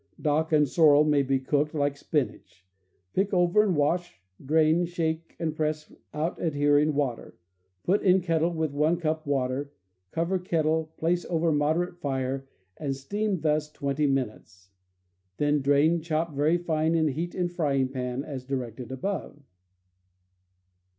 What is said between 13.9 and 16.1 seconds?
min utes; then drain,